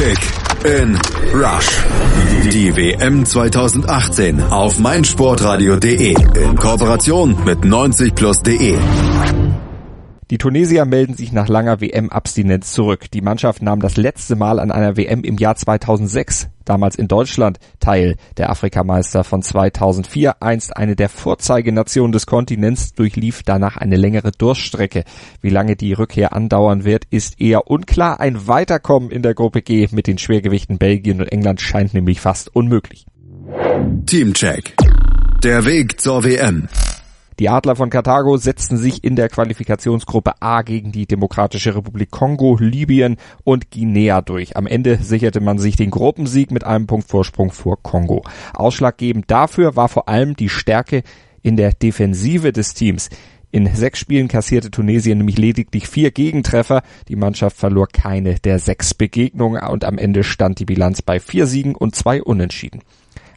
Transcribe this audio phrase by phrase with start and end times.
[0.00, 0.18] Kick
[0.64, 0.98] in
[1.34, 1.84] Rush.
[2.50, 8.78] Die WM 2018 auf meinsportradio.de in Kooperation mit 90plus.de.
[10.30, 13.10] Die Tunesier melden sich nach langer WM-Abstinenz zurück.
[13.10, 17.58] Die Mannschaft nahm das letzte Mal an einer WM im Jahr 2006, damals in Deutschland,
[17.80, 18.16] teil.
[18.36, 25.02] Der Afrikameister von 2004, einst eine der Vorzeigenationen des Kontinents, durchlief danach eine längere Durststrecke.
[25.40, 28.20] Wie lange die Rückkehr andauern wird, ist eher unklar.
[28.20, 32.54] Ein Weiterkommen in der Gruppe G mit den Schwergewichten Belgien und England scheint nämlich fast
[32.54, 33.04] unmöglich.
[34.06, 34.76] Teamcheck.
[35.42, 36.68] Der Weg zur WM.
[37.40, 42.58] Die Adler von Karthago setzten sich in der Qualifikationsgruppe A gegen die Demokratische Republik Kongo,
[42.60, 44.58] Libyen und Guinea durch.
[44.58, 48.24] Am Ende sicherte man sich den Gruppensieg mit einem Punkt Vorsprung vor Kongo.
[48.52, 51.02] Ausschlaggebend dafür war vor allem die Stärke
[51.40, 53.08] in der Defensive des Teams.
[53.50, 56.82] In sechs Spielen kassierte Tunesien nämlich lediglich vier Gegentreffer.
[57.08, 61.46] Die Mannschaft verlor keine der sechs Begegnungen und am Ende stand die Bilanz bei vier
[61.46, 62.82] Siegen und zwei Unentschieden.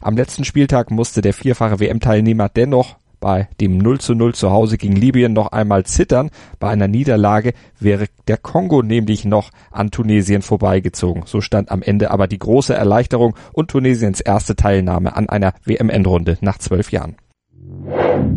[0.02, 4.78] Am letzten Spieltag musste der vierfache WM-Teilnehmer dennoch bei dem 0 zu 0 zu Hause
[4.78, 6.30] gegen Libyen noch einmal zittern.
[6.58, 11.24] Bei einer Niederlage wäre der Kongo nämlich noch an Tunesien vorbeigezogen.
[11.26, 16.38] So stand am Ende aber die große Erleichterung und Tunesiens erste Teilnahme an einer WM-Endrunde
[16.40, 17.16] nach zwölf Jahren.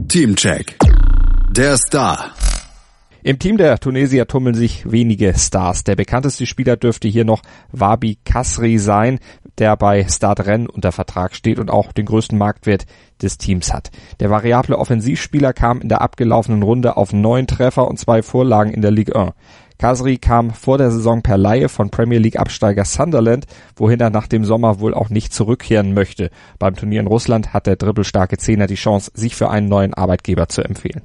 [0.07, 0.77] Teamcheck.
[1.51, 2.31] Der Star.
[3.23, 5.83] Im Team der Tunesier tummeln sich wenige Stars.
[5.83, 9.19] Der bekannteste Spieler dürfte hier noch Wabi Kasri sein,
[9.57, 12.85] der bei Start Rennes unter Vertrag steht und auch den größten Marktwert
[13.21, 13.91] des Teams hat.
[14.19, 18.81] Der variable Offensivspieler kam in der abgelaufenen Runde auf neun Treffer und zwei Vorlagen in
[18.81, 19.33] der Ligue 1.
[19.79, 24.27] Kasri kam vor der Saison per Laie von Premier League Absteiger Sunderland, wohin er nach
[24.27, 26.31] dem Sommer wohl auch nicht zurückkehren möchte.
[26.57, 30.47] Beim Turnier in Russland hat der dribbelstarke Zehner die Chance, sich für einen neuen Arbeitgeber
[30.49, 31.03] zu empfehlen.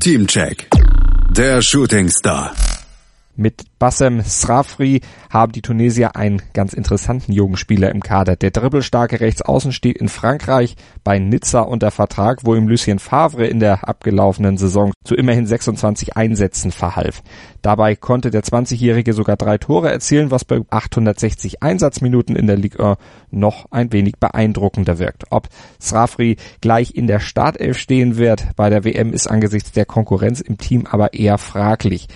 [0.00, 0.68] Teamcheck.
[1.36, 2.54] Der Shooting Star.
[3.38, 8.34] Mit Bassem Srafri haben die Tunesier einen ganz interessanten jungen Spieler im Kader.
[8.34, 13.60] Der dribbelstarke Rechtsaußen steht in Frankreich bei Nizza unter Vertrag, wo ihm Lucien Favre in
[13.60, 17.22] der abgelaufenen Saison zu immerhin 26 Einsätzen verhalf.
[17.60, 22.82] Dabei konnte der 20-Jährige sogar drei Tore erzielen, was bei 860 Einsatzminuten in der Ligue
[22.82, 22.98] 1
[23.30, 25.24] noch ein wenig beeindruckender wirkt.
[25.28, 30.40] Ob Srafri gleich in der Startelf stehen wird bei der WM ist angesichts der Konkurrenz
[30.40, 32.08] im Team aber eher fraglich.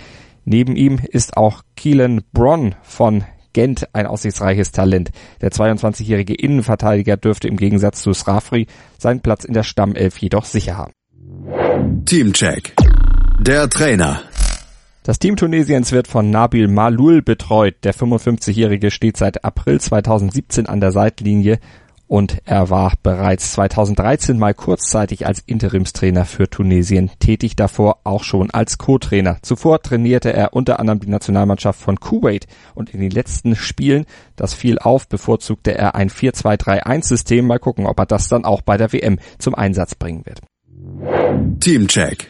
[0.44, 5.10] Neben ihm ist auch Keelan Bronn von Gent ein aussichtsreiches Talent.
[5.40, 8.66] Der 22-jährige Innenverteidiger dürfte im Gegensatz zu Srafri
[8.98, 10.92] seinen Platz in der Stammelf jedoch sicher haben.
[12.04, 12.74] Teamcheck.
[13.40, 14.22] Der Trainer.
[15.02, 17.76] Das Team Tunesiens wird von Nabil Malul betreut.
[17.84, 21.58] Der 55-jährige steht seit April 2017 an der Seitlinie
[22.10, 28.50] und er war bereits 2013 mal kurzzeitig als Interimstrainer für Tunesien tätig, davor auch schon
[28.50, 29.38] als Co-Trainer.
[29.42, 34.54] Zuvor trainierte er unter anderem die Nationalmannschaft von Kuwait und in den letzten Spielen, das
[34.54, 37.46] fiel auf, bevorzugte er ein 4-2-3-1-System.
[37.46, 40.40] Mal gucken, ob er das dann auch bei der WM zum Einsatz bringen wird.
[41.60, 42.28] Teamcheck.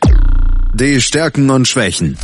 [0.75, 2.19] Die Stärken und Schwächen.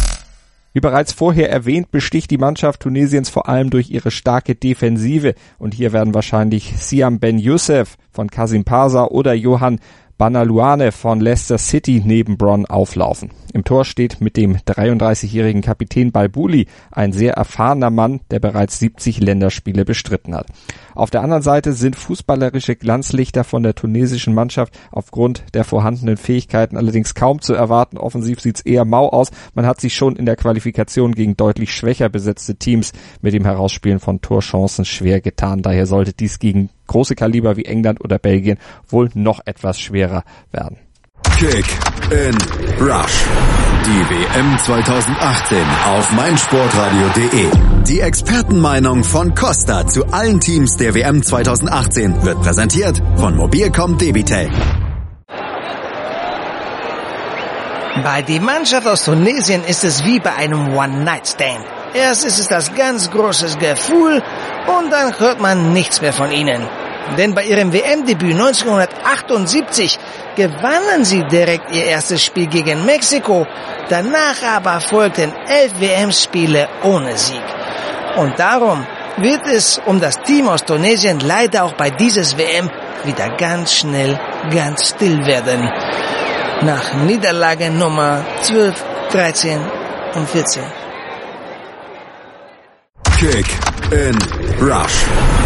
[0.77, 5.35] Wie bereits vorher erwähnt, besticht die Mannschaft Tunesiens vor allem durch ihre starke Defensive.
[5.59, 9.81] Und hier werden wahrscheinlich Siam Ben Youssef von Kasim Parsa oder Johann
[10.19, 13.31] Banaluane von Leicester City neben Bron auflaufen.
[13.55, 19.21] Im Tor steht mit dem 33-jährigen Kapitän Balbuli ein sehr erfahrener Mann, der bereits 70
[19.21, 20.49] Länderspiele bestritten hat.
[20.97, 26.79] Auf der anderen Seite sind fußballerische Glanzlichter von der tunesischen Mannschaft aufgrund der vorhandenen Fähigkeiten
[26.79, 27.99] allerdings kaum zu erwarten.
[27.99, 29.31] Offensiv sieht's eher mau aus.
[29.55, 34.01] Man hat sich schon in der Qualifikation gegen deutlich schwächer besetzte Teams mit dem Herausspielen
[34.01, 35.61] von Torchancen schwer getan.
[35.61, 38.57] Daher sollte dies gegen große Kaliber wie England oder Belgien
[38.89, 40.79] wohl noch etwas schwerer werden.
[41.39, 41.67] Kick
[42.11, 42.35] in
[42.81, 43.27] Rush.
[43.85, 47.51] Die WM 2018 auf meinsportradio.de.
[47.87, 54.49] Die Expertenmeinung von Costa zu allen Teams der WM 2018 wird präsentiert von Mobilcom Debitel.
[58.03, 61.67] Bei der Mannschaft aus Tunesien ist es wie bei einem One-Night-Stand.
[61.93, 64.23] Erst ist es das ganz große Gefühl
[64.67, 66.67] und dann hört man nichts mehr von ihnen.
[67.17, 69.99] Denn bei ihrem WM-Debüt 1978
[70.35, 73.47] gewannen sie direkt ihr erstes Spiel gegen Mexiko.
[73.89, 77.43] Danach aber folgten elf WM-Spiele ohne Sieg.
[78.17, 78.87] Und darum
[79.19, 82.71] wird es um das Team aus Tunesien leider auch bei dieses WM
[83.05, 84.19] wieder ganz schnell
[84.53, 85.71] ganz still werden.
[86.63, 89.61] Nach Niederlage Nummer 12, 13
[90.15, 90.63] und 14.
[93.19, 93.47] Kick
[93.91, 94.19] in
[94.61, 95.46] Rush.